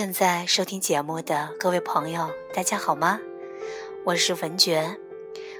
[0.00, 3.20] 正在收听节目的各位朋友，大家好吗？
[4.06, 4.96] 我是文觉，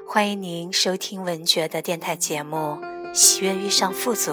[0.07, 2.57] 欢迎您收听文觉的电台节目
[3.15, 4.33] 《喜悦遇上富足》。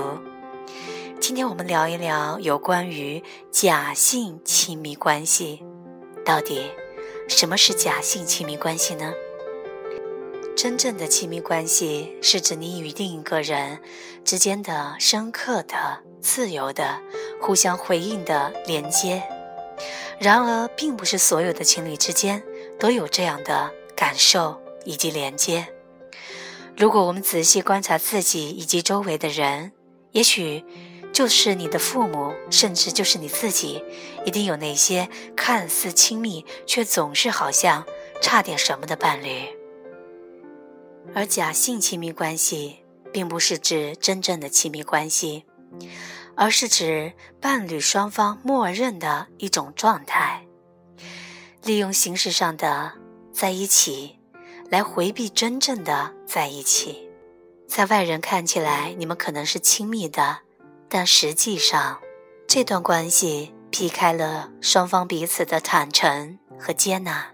[1.19, 3.21] 今天我们聊一聊有关于
[3.51, 5.61] 假性亲密关系，
[6.23, 6.71] 到底
[7.27, 9.11] 什么是假性亲密关系呢？
[10.55, 13.77] 真正的亲密关系是指你与另一个人
[14.23, 16.97] 之间的深刻的、自由的、
[17.41, 19.21] 互相回应的连接。
[20.19, 22.43] 然而，并不是所有的情侣之间
[22.79, 25.67] 都有这样的感受以及连接。
[26.75, 29.71] 如果我们仔细观察自己以及周围的人，
[30.11, 30.63] 也许
[31.13, 33.83] 就是你的父母，甚至就是你自己，
[34.25, 37.85] 一定有那些看似亲密却总是好像
[38.21, 39.47] 差点什么的伴侣。
[41.15, 42.77] 而假性亲密关系，
[43.11, 45.45] 并不是指真正的亲密关系。
[46.37, 50.45] 而是指伴侣双方默认的一种状态，
[51.63, 52.93] 利用形式上的
[53.33, 54.19] 在一起，
[54.69, 57.09] 来回避真正的在一起。
[57.67, 60.37] 在外人看起来，你们可能是亲密的，
[60.87, 61.99] 但实际上，
[62.47, 67.31] 这段关系避开了双方彼此的坦诚和接纳，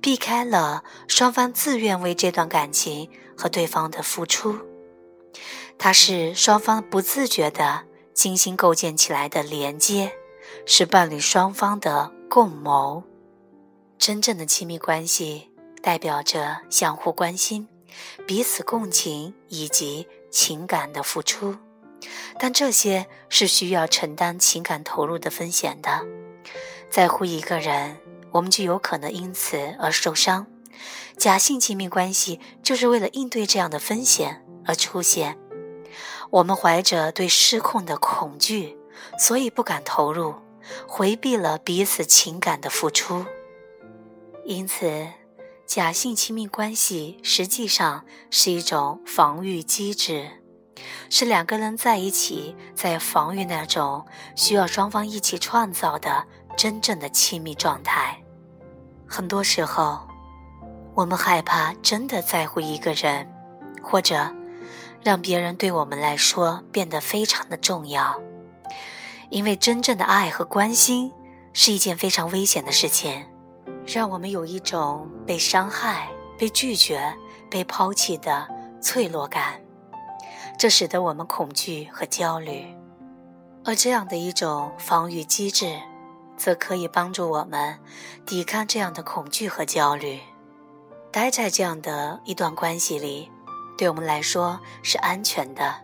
[0.00, 4.58] 避开了双方自愿为这段感情和对方的付出。
[5.78, 7.84] 它是双方不自觉的。
[8.14, 10.12] 精心构建起来的连接，
[10.64, 13.02] 是伴侣双方的共谋。
[13.98, 15.50] 真正的亲密关系
[15.82, 17.66] 代表着相互关心、
[18.26, 21.56] 彼此共情以及情感的付出，
[22.38, 26.04] 但这些是需要承担情感投入的风险的。
[26.88, 27.96] 在乎一个人，
[28.30, 30.46] 我们就有可能因此而受伤。
[31.16, 35.38] 假性亲密关系就是为了应对这样的风险而出现。
[36.34, 38.76] 我们怀着对失控的恐惧，
[39.16, 40.34] 所以不敢投入，
[40.88, 43.24] 回避了彼此情感的付出。
[44.44, 45.06] 因此，
[45.64, 50.28] 假性亲密关系实际上是一种防御机制，
[51.08, 54.04] 是两个人在一起在防御那种
[54.34, 56.26] 需要双方一起创造的
[56.56, 58.20] 真正的亲密状态。
[59.06, 60.00] 很多时候，
[60.96, 63.32] 我们害怕真的在乎一个人，
[63.80, 64.34] 或者。
[65.04, 68.18] 让别人对我们来说变得非常的重要，
[69.28, 71.12] 因为真正的爱和关心
[71.52, 73.26] 是一件非常危险的事情，
[73.86, 77.14] 让我们有一种被伤害、被拒绝、
[77.50, 78.48] 被抛弃的
[78.80, 79.60] 脆弱感，
[80.58, 82.74] 这使得我们恐惧和焦虑，
[83.62, 85.78] 而这样的一种防御机制，
[86.38, 87.78] 则可以帮助我们
[88.24, 90.20] 抵抗这样的恐惧和焦虑，
[91.12, 93.30] 待在这样的一段关系里。
[93.76, 95.74] 对我们来说是安全的，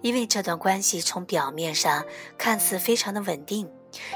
[0.00, 2.04] 因为这段关系从表面上
[2.36, 3.68] 看似非常的稳定，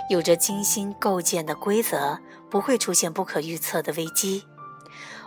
[0.08, 2.18] 有着精心构建的规则，
[2.50, 4.44] 不会出现不可预测的危机。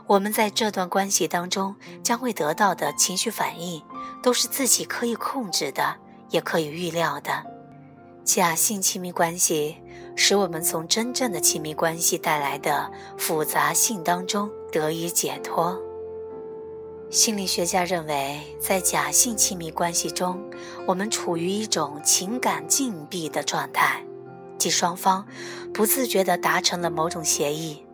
[0.08, 3.84] 我们在这段关系当中将会得到的情绪反应，
[4.22, 5.96] 都是自己可以控制的，
[6.30, 7.44] 也可以预料的。
[8.24, 9.78] 假性亲密关系
[10.16, 15.80] 使我们从真正的亲密关系带来的复杂性当中得以解脱。
[17.12, 20.44] 心理学家认为，在假性亲密关系中，
[20.88, 24.04] 我们处于一种情感禁闭的状态，
[24.58, 25.26] 即双方
[25.74, 27.86] 不自觉地达成了某种协议，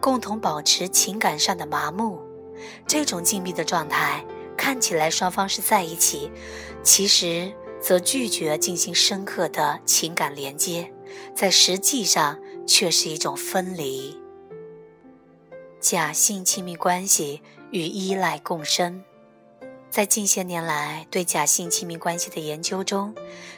[0.00, 2.20] 共同保持情感上的麻木。
[2.86, 4.24] 这种禁闭的状态
[4.56, 6.30] 看起来双方是在一起，
[6.82, 7.52] 其实
[7.82, 10.90] 则拒绝进行深刻的情感连接，
[11.34, 14.16] 在实际上却是一种分离。
[15.80, 17.42] 假性亲密关系。
[17.70, 19.02] 与依赖共生，
[19.90, 23.14] 在近些年来对假性亲密关系的研究中，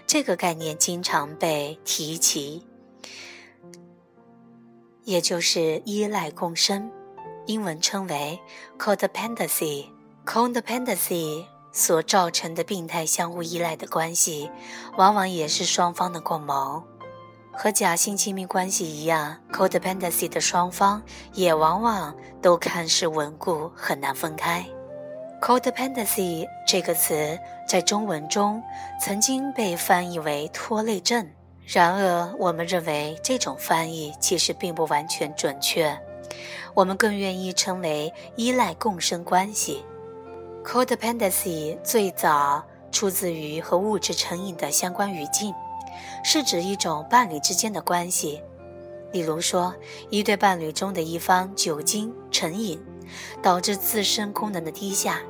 [0.06, 2.64] 这个概念经常被提及，
[5.04, 6.90] 也就是依赖共生，
[7.46, 8.38] 英文称为
[8.78, 9.86] codependency。
[10.24, 14.50] codependency 所造成的病态相互依赖的关系，
[14.96, 16.84] 往往也是双方的共谋。
[17.54, 21.02] 和假性亲密关系一样，codependency 的双方
[21.34, 24.64] 也往往都看似稳固，很难分开。
[25.40, 27.38] codependency 这个词
[27.68, 28.62] 在中文中
[29.00, 31.28] 曾经被翻译为拖累症，
[31.66, 35.96] 然而我们认为这种翻译其实并不完全准确，
[36.74, 39.84] 我们更愿意称为依赖共生关系。
[40.64, 45.52] codependency 最早出自于和物质成瘾的相关语境。
[46.24, 48.40] 是指一种伴侣之间的关系，
[49.12, 49.74] 例如说，
[50.10, 52.80] 一对伴侣中的一方酒精成瘾，
[53.42, 55.20] 导致自身功能的低下，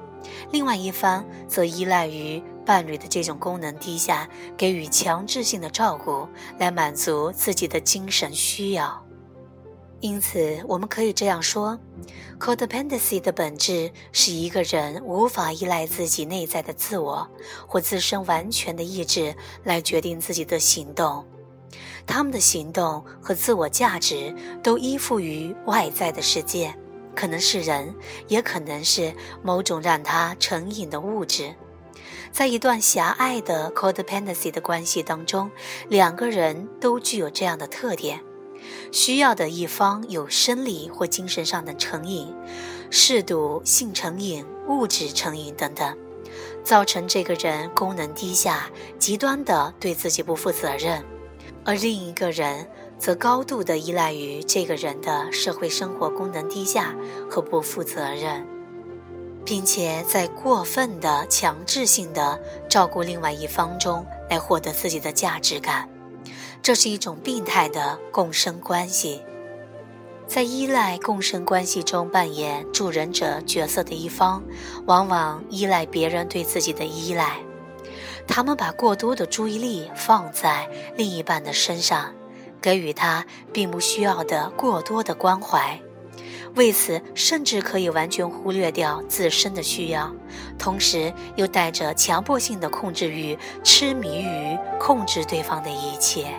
[0.51, 6.29] 另外一方则依赖于伴侣的这种功能低下，给予强制性的照顾，
[6.59, 9.05] 来满足自己的精神需要。
[10.03, 11.79] 因此，我们可以这样说
[12.41, 17.25] ：codependency 的本质是一个人无法依赖自己内在的自我
[17.69, 19.33] 或自身完全的意志
[19.63, 21.25] 来决定自己的行动。
[22.05, 26.75] 他们的行动和自我价值都依附于外在的世界，
[27.15, 27.95] 可能是人，
[28.27, 31.55] 也可能是某种让他成瘾的物质。
[32.33, 35.49] 在一段狭隘的 codependency 的关系当中，
[35.89, 38.21] 两个人都具有这样的特点。
[38.91, 42.35] 需要的一方有生理或精神上的成瘾、
[42.91, 45.97] 嗜赌、性成瘾、物质成瘾等等，
[46.65, 51.03] 造成这个人功能低下，极端的对自己不负责任；
[51.65, 52.69] 而另一个人
[52.99, 56.95] 则高度的依赖于这个人的社会生活功能低下
[57.31, 58.47] 和不负责任，
[59.45, 65.89] 并且在过分的强制性的照顾另外一方中来获得自己的价值感。
[66.63, 69.21] 这是一种病态的共生关系，
[70.29, 74.45] 在依赖共生关系中扮演助人者角色的一方，
[74.87, 77.39] 往往依赖别人对自己的依赖。
[78.29, 82.15] 他们把过多的注意力放在另一半的身上，
[82.61, 85.81] 给予他并不需要的过多的关怀，
[86.55, 90.15] 为此甚至可以完全忽略掉自身的需要，
[90.61, 96.33] 同时又带着强迫性的控制欲，痴迷于控制对方的一切。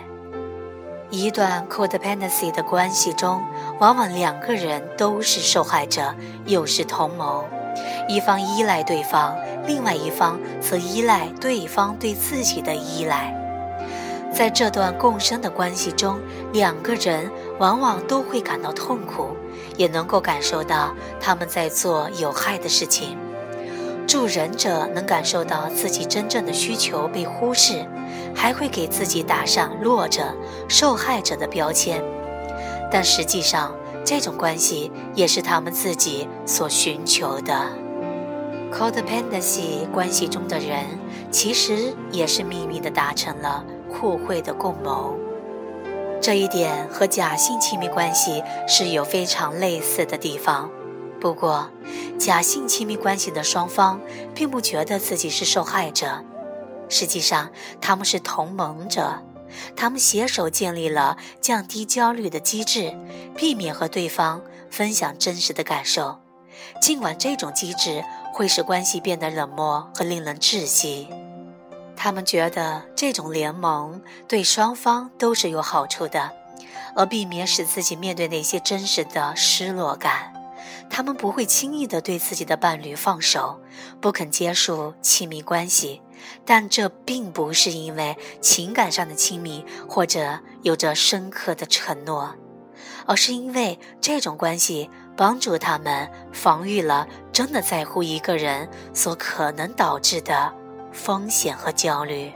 [1.14, 3.42] 一段 codependency 的关系中，
[3.78, 6.14] 往往两个人都是受害者，
[6.46, 7.44] 又是同谋。
[8.08, 13.34] 一方依赖对方，另外一方则依赖对方对自己的依赖。
[14.32, 16.18] 在这段共生的关系中，
[16.52, 19.36] 两个人往往都会感到痛苦，
[19.76, 23.16] 也能够感受到他们在做有害的事情。
[24.06, 27.86] 助人者能感受到自己真正的需求被忽视，
[28.34, 30.34] 还会给自己打上弱者、
[30.68, 32.02] 受害者的标签。
[32.90, 37.68] 但实际上，这种关系也是他们自己所寻求的。
[38.72, 40.84] Codependency 关系中的人，
[41.30, 45.16] 其实也是秘密地达成了互惠的共谋。
[46.20, 50.70] 这一点和假性亲密关系是有非常类似的地方。
[51.20, 51.70] 不过，
[52.18, 54.00] 假性亲密关系的双方
[54.34, 56.24] 并不觉得自己是受害者，
[56.88, 57.50] 实际上
[57.80, 59.22] 他们是同盟者。
[59.76, 62.92] 他们携手建立了降低焦虑的机制，
[63.36, 66.18] 避免和对方分享真实的感受，
[66.80, 71.08] 尽管这种机制会使关系变得冷漠和令人窒息。
[71.96, 76.32] 他们觉得这种联盟对双方都是有好处的，
[76.96, 80.32] 而避免使自己面对那些真实的失落感。
[80.90, 83.60] 他们不会轻易地对自己的伴侣放手，
[84.00, 86.00] 不肯结束亲密关系，
[86.44, 92.34] 但这并不是因为情感上的亲密或者有着深刻的承诺，
[93.06, 100.52] 而是因为这种关系帮助他们防御了真的在乎一个人所可能导致的
[100.92, 102.32] 风险和焦虑。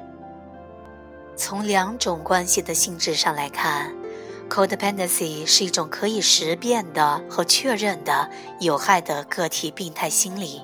[1.37, 3.98] 从两种关系的性质上来看。
[4.49, 8.29] Codependency 是一种可以识别的和确认的
[8.61, 10.63] 有害的个体病态心理，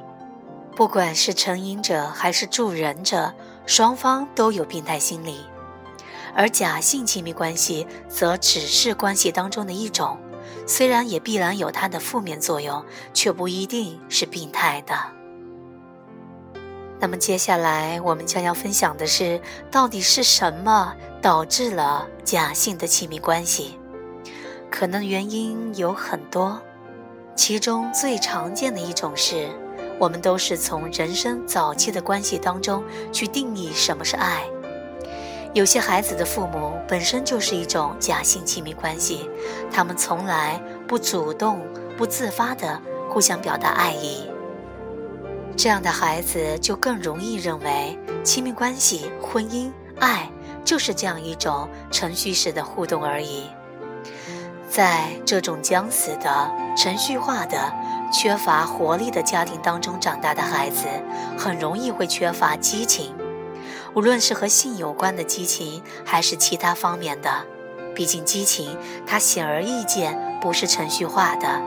[0.74, 3.32] 不管是成瘾者还是助人者，
[3.66, 5.44] 双方都有病态心理。
[6.34, 10.18] 而假性亲密关系则只是关系当中的一种，
[10.66, 14.96] 虽然也必然有它的负面作用，却不一定是病态的。
[17.04, 19.38] 那么接下来我们将要分享的是，
[19.70, 20.94] 到底是什么？
[21.20, 23.78] 导致了假性的亲密关系，
[24.70, 26.58] 可能原因有很多，
[27.36, 29.50] 其中最常见的一种是，
[29.98, 32.82] 我们都是从人生早期的关系当中
[33.12, 34.42] 去定义什么是爱。
[35.52, 39.28] 有些孩子的父母本身就是一种假性亲密关系，
[39.70, 40.58] 他们从来
[40.88, 41.60] 不主动、
[41.98, 42.80] 不自发的
[43.10, 44.26] 互相表达爱意，
[45.56, 49.70] 这样的孩子就更容易认为亲密关系、婚姻、
[50.00, 50.30] 爱。
[50.64, 53.44] 就是这样一种程序式的互动而已。
[54.66, 57.70] 在这种将死的、程序化的、
[58.10, 60.86] 缺乏活力的家庭当中长大的孩子，
[61.36, 63.14] 很容易会缺乏激情，
[63.94, 67.30] 无论是和性有关的激情，还是其他方面的。
[67.94, 71.60] 毕竟，激情它显而易见不是程序化的，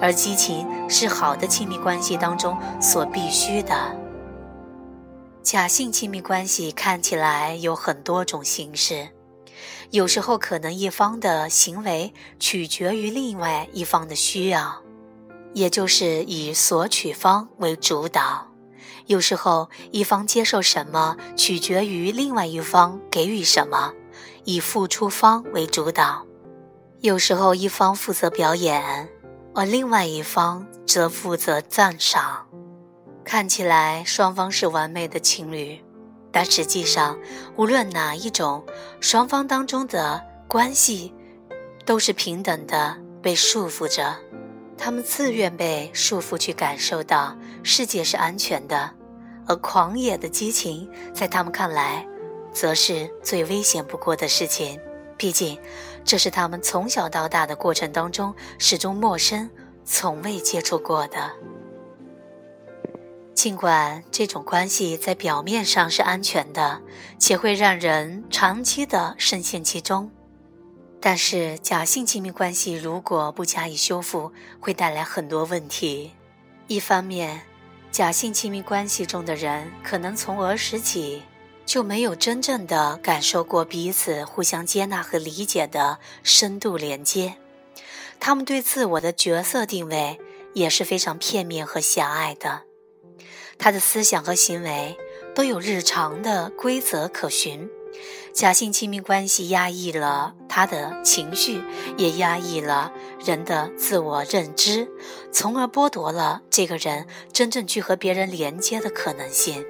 [0.00, 3.74] 而激情是好的亲密关系当中所必须的。
[5.42, 9.08] 假性亲密关系看起来有很多种形式，
[9.90, 14.82] 有时候可能一方的行为取决于另外一方的需要，
[15.54, 18.48] 也就是以索取方为主导；
[19.06, 23.92] 有时候，一方接受什么，取决于另外一方给予什么，
[24.44, 26.26] 以付出方为主导。
[27.02, 29.08] 有时候，一方负责表演，
[29.56, 32.46] 而另外一方则负责赞赏。
[33.24, 35.82] 看起来双方是完美的情侣，
[36.30, 37.18] 但实际上，
[37.56, 38.62] 无论哪一种，
[39.00, 41.14] 双方当中的关系
[41.86, 44.14] 都是平等的，被束缚着。
[44.76, 48.90] 他们自愿被束缚，去感受到世界是安全的，
[49.46, 52.06] 而狂野的激情在他们看来，
[52.52, 54.78] 则是最危险不过的事情。
[55.16, 55.58] 毕竟，
[56.04, 59.48] 这是他们从小到大的过程当中始终陌生、
[59.84, 61.32] 从未接触过的。
[63.34, 66.80] 尽管这种关系在表面上是安全的，
[67.18, 70.10] 且会让人长期的深陷其中。
[71.00, 76.12] 但是，假性亲密关系如果不加以修复，会带来很多问题。
[76.66, 77.42] 一方面，
[77.92, 81.22] 假性亲密关系中的人可能从儿时起
[81.66, 87.34] 就没有真正的感受过彼此互相接纳和理解的深度连接，
[88.20, 90.18] 他们对自我的角色定位
[90.54, 92.62] 也是非常片面和狭隘的。
[93.58, 94.96] 他的思想和行为
[95.34, 97.68] 都有日常的规则可循。
[98.32, 101.62] 假性亲密关系压抑了他的情绪，
[101.96, 102.92] 也压抑了
[103.24, 104.86] 人的自我认知，
[105.32, 109.64] 从而剥夺了这个人真正去和别人连接的可能性。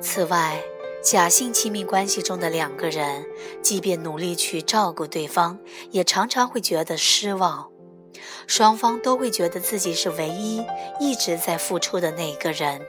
[0.00, 0.62] 此外，
[1.06, 3.24] 假性亲密关系中的两个人，
[3.62, 5.56] 即便努力去照顾对方，
[5.92, 7.70] 也常常会觉得失望。
[8.48, 10.64] 双方都会觉得自己是唯一
[10.98, 12.84] 一直在付出的那个人。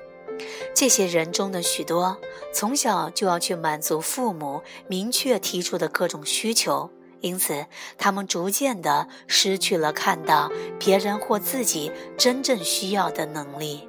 [0.74, 2.18] 这些人中的许多，
[2.52, 6.90] 从小就要去满足父母明确提出的各种需求，
[7.22, 7.68] 因此
[8.00, 13.88] 他们逐渐的失去了看到别人或自己真正需要的能力。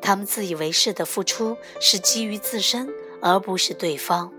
[0.00, 2.88] 他们自以为是的付出是基于自身，
[3.20, 4.32] 而不是对方，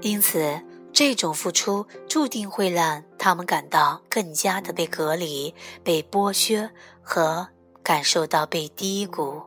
[0.00, 0.60] 因此
[0.92, 6.70] 这种付出注定会让他们感到更加的被隔离、被剥削
[7.02, 7.48] 和
[7.82, 9.42] 感受到被低估。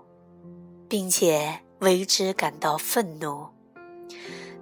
[0.90, 3.48] 并且为之感到愤怒。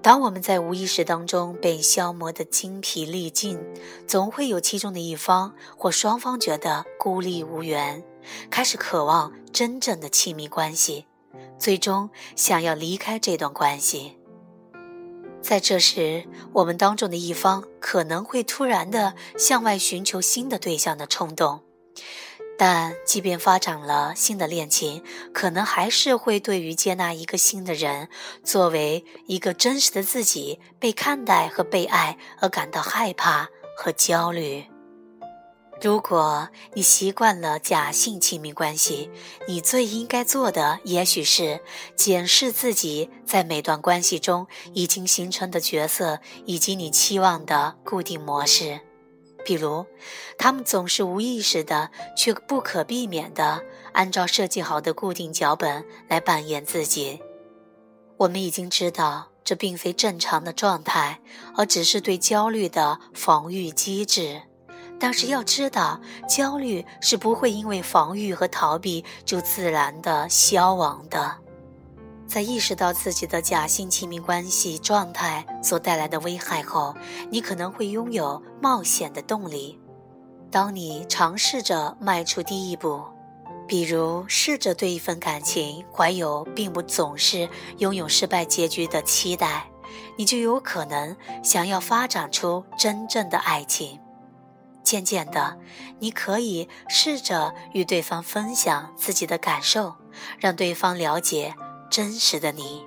[0.01, 3.59] 当我们在无意识当中被消磨得精疲力尽，
[4.07, 8.03] 总会有其中的一方或双方觉得孤立无援，
[8.49, 11.05] 开始渴望真正的亲密关系，
[11.57, 14.17] 最终想要离开这段关系。
[15.41, 21.61] 在这时，我们当中的一方可能会突然的向外寻求新的对象的冲动。
[22.57, 28.07] 但即便发展了新的恋情，可能还是会对于接纳一个新的人
[28.43, 34.65] 作为一个真实的自己被看待和被爱而感到害怕和焦虑。
[35.81, 39.09] 如果你习惯了假性亲密关系，
[39.47, 41.59] 你最应该做的也许是
[41.95, 48.79] 检视自己在每段关系中已经形成的角色以及你期望的固定模式。
[49.45, 49.85] 比如，
[50.39, 53.61] 他们总是无意识的，却不可避免的
[53.93, 57.21] 按照设计好的固定脚本来扮演自己。
[58.17, 61.21] 我们已经知道，这并非正常的状态，
[61.55, 64.41] 而只是对焦虑的防御机制。
[65.05, 71.31] 但是要知道，焦虑是不会因为防御和逃避就自然的消亡的。
[72.25, 76.95] 在意识到自己的假性亲密关系状态所带来的危害后，
[77.29, 79.79] 你可能会拥有冒险的动力。
[80.49, 82.99] 当你尝试着迈出第一步，
[83.67, 87.47] 比如试着对一份感情怀有并不总是
[87.77, 89.67] 拥有失败结局的期待，
[90.17, 93.99] 你就有可能想要发展出真正的爱情。
[94.85, 95.57] 渐渐的，
[95.99, 99.95] 你可以试着与对方分享自己的感受，
[100.39, 101.53] 让对方了解。
[101.87, 102.85] 真实的你，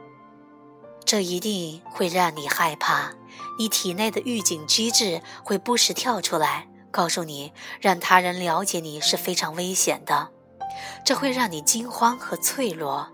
[1.05, 3.12] 这一定会让你害怕。
[3.59, 10.28] 你体内的预警机制会不时跳出来，告诉你让他人了解你是非常危险的，
[11.07, 13.09] 这会让你惊慌和脆弱。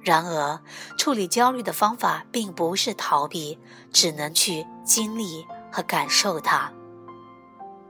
[0.00, 0.62] 然而，
[0.96, 3.58] 处理焦虑的方法并不是逃避，
[3.92, 6.72] 只能去经历和感受它。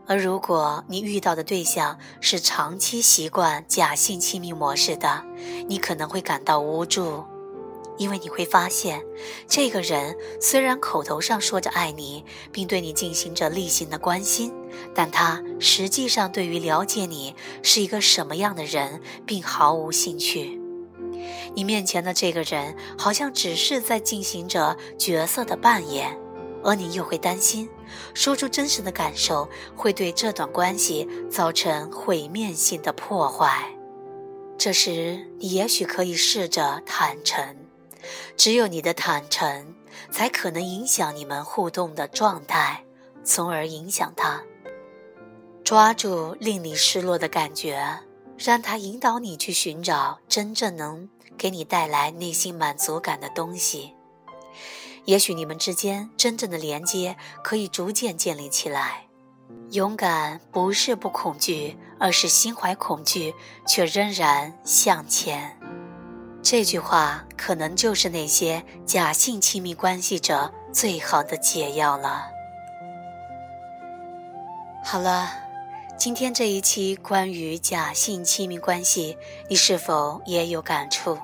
[0.09, 5.23] 而如果你遇到的对象是长期习惯假性亲密模式的，
[5.69, 7.23] 你可能会感到无助，
[7.99, 9.03] 因为你会发现，
[9.47, 14.51] 这个人虽然口头上说着爱你，并对你进行着例行的关心，
[14.95, 20.59] 但他实际上对于了解你是一个什么样的人，并毫无兴趣。
[21.55, 26.19] 你面前的这个人好像只是在进行着角色的扮演。
[26.65, 27.69] 而你又会担心，
[28.15, 33.69] 说出真实的感受会对这段关系造成毁灭性的破坏。
[34.57, 37.57] 这时，你也许可以试着坦诚，
[38.37, 39.75] 只有你的坦诚，
[40.11, 42.85] 才可能影响你们互动的状态，
[43.23, 44.43] 从而影响他。
[45.63, 48.01] 抓住令你失落的感觉，
[48.37, 53.95] 让他引导你去寻找真正能给你带来内心满足感的东西。
[55.09, 59.07] 也许你们之间真正的连接可以逐渐建立起来。
[59.71, 63.35] 勇敢不是不恐惧，而是心怀恐惧
[63.67, 65.59] 却仍然向前。
[66.43, 72.27] 这句话可能就是那些假性亲密关系者最好的解药了。
[74.85, 75.31] 好了，
[75.97, 79.17] 今天这一期关于假性亲密关系，
[79.49, 81.19] 你是否也有感触？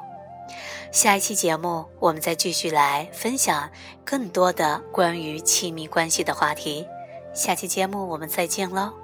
[0.94, 3.68] 下一期节目我们再继续来分享
[4.04, 6.86] 更多的关于亲密关系的话题。
[7.34, 9.03] 下期节目我们再见喽。